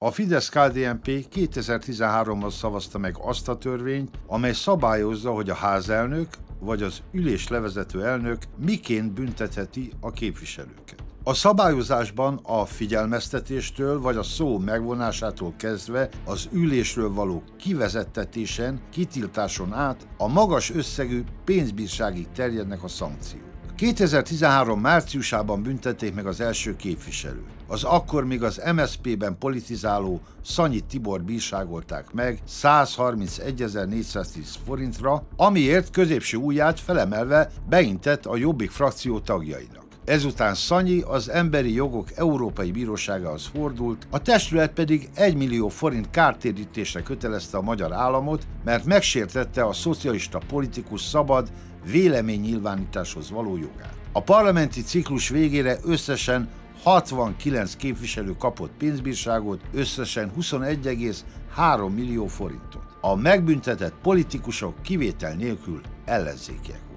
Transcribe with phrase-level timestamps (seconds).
[0.00, 6.28] A Fidesz-KDNP 2013-ban szavazta meg azt a törvényt, amely szabályozza, hogy a házelnök
[6.60, 11.02] vagy az ülés levezető elnök miként büntetheti a képviselőket.
[11.22, 20.06] A szabályozásban a figyelmeztetéstől vagy a szó megvonásától kezdve az ülésről való kivezettetésen, kitiltáson át
[20.16, 23.47] a magas összegű pénzbírságig terjednek a szankciók.
[23.78, 27.46] 2013 márciusában büntették meg az első képviselőt.
[27.66, 34.26] Az akkor még az MSZP-ben politizáló Szanyi Tibor bírságolták meg 131.410
[34.66, 39.87] forintra, amiért középső ujját felemelve beintett a Jobbik frakció tagjainak.
[40.08, 47.02] Ezután Szanyi az Emberi Jogok Európai Bíróságához fordult, a testület pedig 1 millió forint kártérítésre
[47.02, 51.48] kötelezte a magyar államot, mert megsértette a szocialista politikus szabad
[51.90, 53.94] véleménynyilvánításhoz való jogát.
[54.12, 56.48] A parlamenti ciklus végére összesen
[56.82, 62.84] 69 képviselő kapott pénzbírságot, összesen 21,3 millió forintot.
[63.00, 66.87] A megbüntetett politikusok kivétel nélkül ellenzékiek.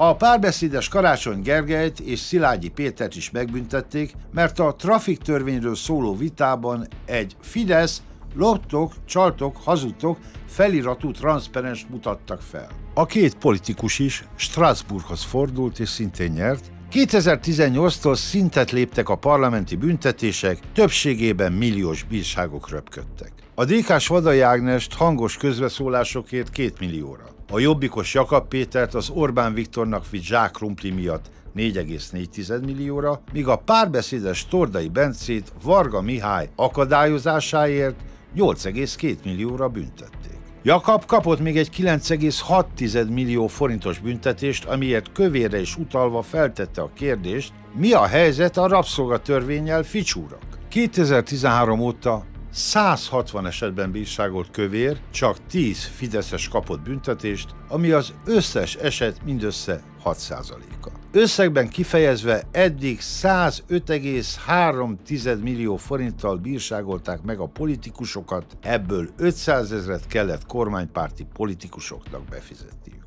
[0.00, 6.88] A párbeszédes Karácsony Gergelyt és Szilágyi Pétert is megbüntették, mert a trafik törvényről szóló vitában
[7.04, 8.02] egy Fidesz
[8.34, 12.68] loptok, csaltok, hazudtok feliratú transzperens mutattak fel.
[12.94, 20.58] A két politikus is Strasbourghoz fordult és szintén nyert, 2018-tól szintet léptek a parlamenti büntetések,
[20.72, 23.32] többségében milliós bírságok röpködtek.
[23.54, 27.37] A DK-s Vadai Ágnest hangos közbeszólásokért 2 millióra.
[27.50, 33.56] A jobbikos Jakab Pétert az Orbán Viktornak vitt zsák krumpli miatt 4,4 millióra, míg a
[33.56, 37.94] párbeszédes Tordai Bencét Varga Mihály akadályozásáért
[38.36, 40.38] 8,2 millióra büntették.
[40.62, 47.52] Jakab kapott még egy 9,6 millió forintos büntetést, amiért kövére is utalva feltette a kérdést,
[47.74, 50.42] mi a helyzet a rabszolgatörvényel ficsúrak.
[50.68, 52.24] 2013 óta
[52.58, 60.90] 160 esetben bírságolt kövér, csak 10 Fideszes kapott büntetést, ami az összes eset mindössze 6%-a.
[61.12, 71.26] Összegben kifejezve eddig 105,3 millió forinttal bírságolták meg a politikusokat, ebből 500 ezret kellett kormánypárti
[71.32, 73.06] politikusoknak befizetniük.